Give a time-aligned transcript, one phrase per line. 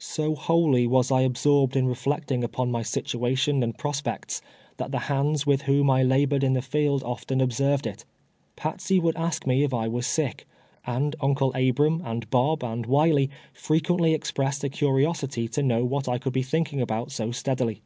[0.00, 4.42] So wholly was I absorbed in reflecting upon my sit uation and prospects,
[4.76, 8.04] that the hands w^itli whom I la bored in the field often obseryed it.
[8.56, 10.48] Patsey would ask me if I was sick,
[10.84, 16.18] and Uncle Abram, and Bob, and "Wiley frequently expressed a curiosity to know what I
[16.18, 17.80] ciiuld be thiidcing about so steadily.